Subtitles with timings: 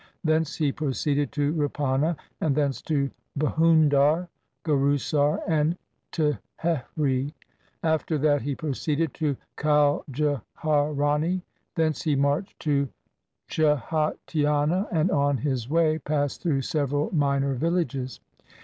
[0.23, 4.29] Thence he proceeded to Rupana and thence to Bhundar,
[4.65, 5.77] Gurusar, and
[6.11, 7.33] Thehri.
[7.83, 11.43] After that he pro ceeded to Kaljharani.
[11.75, 12.89] Thence he marched to
[13.47, 18.19] Chhatiana and on his way passed through several minor villages.